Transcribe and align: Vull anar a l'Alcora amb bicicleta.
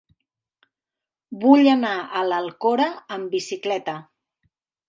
Vull 1.43 1.69
anar 1.73 1.93
a 2.21 2.25
l'Alcora 2.31 2.91
amb 3.17 3.33
bicicleta. 3.37 3.99